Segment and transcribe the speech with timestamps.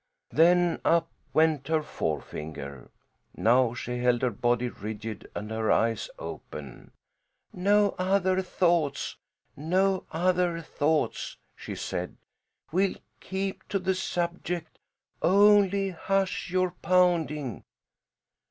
[0.31, 2.89] Then up went her forefinger.
[3.37, 6.89] Now she held her body rigid and her eyes open.
[7.53, 9.17] "No other thoughts,
[9.55, 12.17] no other thoughts!" she said.
[12.71, 14.79] "We'll keep to the subject.
[15.21, 17.63] Only hush your pounding!"